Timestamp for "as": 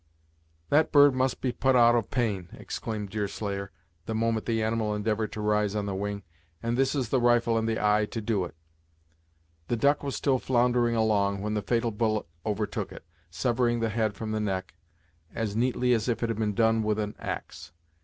15.35-15.55, 15.93-16.09